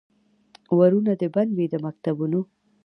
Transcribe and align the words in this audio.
ورونه 0.77 1.13
دي 1.19 1.27
بند 1.35 1.51
وي 1.57 1.65
د 1.73 1.75
مکتبونو 1.85 2.41